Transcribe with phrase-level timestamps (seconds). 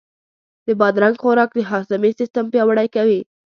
[0.65, 3.21] د بادرنګ خوراک د هاضمې سیستم پیاوړی کوي.